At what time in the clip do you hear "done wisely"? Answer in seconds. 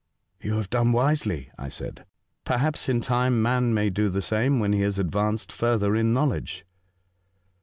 0.71-1.51